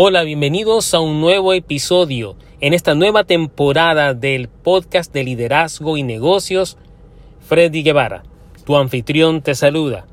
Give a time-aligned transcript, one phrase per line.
[0.00, 6.04] Hola, bienvenidos a un nuevo episodio en esta nueva temporada del podcast de liderazgo y
[6.04, 6.78] negocios.
[7.40, 8.22] Freddy Guevara,
[8.64, 10.06] tu anfitrión, te saluda.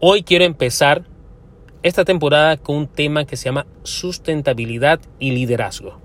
[0.00, 1.04] Hoy quiero empezar
[1.82, 6.00] esta temporada con un tema que se llama sustentabilidad y liderazgo.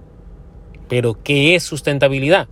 [0.89, 2.49] Pero, ¿qué es sustentabilidad?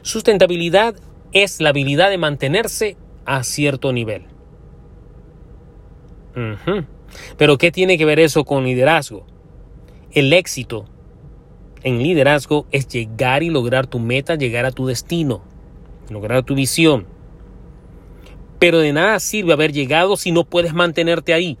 [0.00, 0.94] Sustentabilidad
[1.32, 2.96] es la habilidad de mantenerse
[3.26, 4.24] a cierto nivel.
[7.36, 9.35] Pero, ¿qué tiene que ver eso con liderazgo?
[10.16, 10.86] El éxito
[11.82, 15.42] en liderazgo es llegar y lograr tu meta, llegar a tu destino,
[16.08, 17.04] lograr tu visión.
[18.58, 21.58] Pero de nada sirve haber llegado si no puedes mantenerte ahí.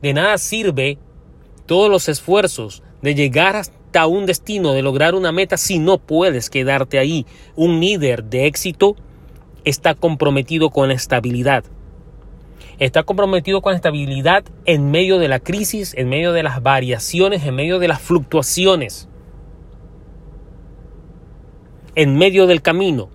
[0.00, 0.98] De nada sirve
[1.66, 6.50] todos los esfuerzos de llegar hasta un destino, de lograr una meta, si no puedes
[6.50, 7.26] quedarte ahí.
[7.56, 8.94] Un líder de éxito
[9.64, 11.64] está comprometido con la estabilidad.
[12.78, 17.54] Está comprometido con estabilidad en medio de la crisis, en medio de las variaciones, en
[17.54, 19.08] medio de las fluctuaciones.
[21.94, 23.08] En medio del camino.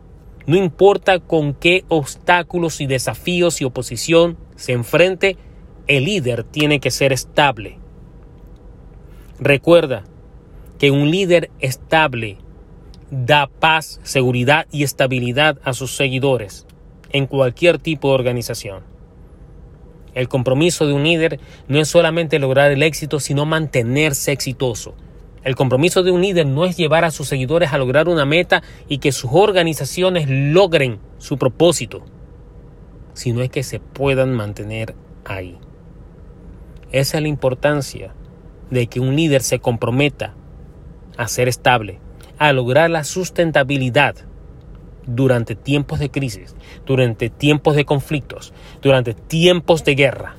[0.48, 5.38] No importa con qué obstáculos y desafíos y oposición se enfrente,
[5.88, 7.78] el líder tiene que ser estable.
[9.40, 10.04] Recuerda
[10.80, 12.38] que un líder estable
[13.12, 16.66] da paz, seguridad y estabilidad a sus seguidores
[17.12, 18.84] en cualquier tipo de organización.
[20.14, 24.96] El compromiso de un líder no es solamente lograr el éxito, sino mantenerse exitoso.
[25.44, 28.62] El compromiso de un líder no es llevar a sus seguidores a lograr una meta
[28.88, 32.04] y que sus organizaciones logren su propósito,
[33.14, 34.96] sino es que se puedan mantener
[35.26, 35.58] ahí.
[36.92, 38.14] Esa es la importancia
[38.70, 40.36] de que un líder se comprometa
[41.18, 42.00] a ser estable,
[42.38, 44.16] a lograr la sustentabilidad
[45.06, 50.36] durante tiempos de crisis, durante tiempos de conflictos, durante tiempos de guerra.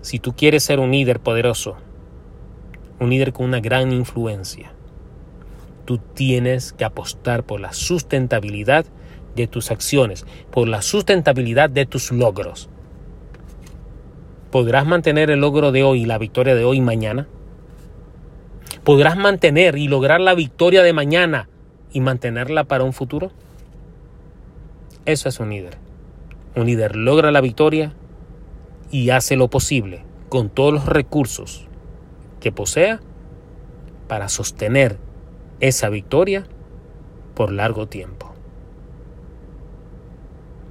[0.00, 1.76] Si tú quieres ser un líder poderoso,
[3.00, 4.72] un líder con una gran influencia,
[5.84, 8.86] tú tienes que apostar por la sustentabilidad
[9.34, 12.68] de tus acciones, por la sustentabilidad de tus logros.
[14.50, 17.28] ¿Podrás mantener el logro de hoy, la victoria de hoy mañana?
[18.82, 21.48] ¿Podrás mantener y lograr la victoria de mañana
[21.92, 23.30] y mantenerla para un futuro?
[25.04, 25.78] Eso es un líder.
[26.54, 27.94] Un líder logra la victoria
[28.90, 31.66] y hace lo posible con todos los recursos
[32.40, 33.00] que posea
[34.06, 34.98] para sostener
[35.60, 36.46] esa victoria
[37.34, 38.27] por largo tiempo.